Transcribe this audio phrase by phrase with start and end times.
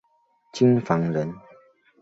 [0.51, 1.31] 京房人。